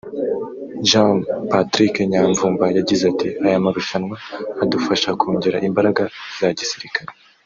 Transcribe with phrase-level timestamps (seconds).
[0.89, 1.15] Gen
[1.51, 4.15] Patrick Nyamvumba yagize ati" Aya marushanwa
[4.63, 6.03] adufasha kongera imbaraga
[6.37, 7.11] za gisirikare